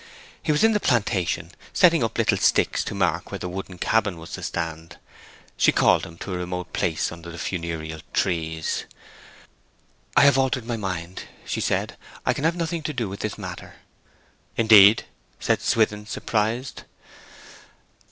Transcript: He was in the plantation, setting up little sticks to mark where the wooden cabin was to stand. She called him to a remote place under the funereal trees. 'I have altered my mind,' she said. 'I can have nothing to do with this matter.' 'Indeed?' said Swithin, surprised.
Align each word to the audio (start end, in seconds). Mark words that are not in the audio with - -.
He 0.41 0.51
was 0.51 0.63
in 0.63 0.71
the 0.71 0.79
plantation, 0.79 1.51
setting 1.73 2.03
up 2.03 2.17
little 2.17 2.39
sticks 2.39 2.83
to 2.85 2.95
mark 2.95 3.29
where 3.31 3.37
the 3.37 3.47
wooden 3.47 3.77
cabin 3.77 4.17
was 4.17 4.31
to 4.31 4.41
stand. 4.41 4.97
She 5.57 5.71
called 5.71 6.07
him 6.07 6.17
to 6.17 6.33
a 6.33 6.37
remote 6.39 6.73
place 6.73 7.11
under 7.11 7.29
the 7.29 7.37
funereal 7.37 8.01
trees. 8.11 8.85
'I 10.17 10.21
have 10.23 10.39
altered 10.39 10.65
my 10.65 10.75
mind,' 10.75 11.25
she 11.45 11.61
said. 11.61 11.97
'I 12.25 12.33
can 12.33 12.45
have 12.45 12.55
nothing 12.55 12.81
to 12.81 12.93
do 12.93 13.07
with 13.09 13.19
this 13.19 13.37
matter.' 13.37 13.75
'Indeed?' 14.57 15.05
said 15.39 15.61
Swithin, 15.61 16.07
surprised. 16.07 16.81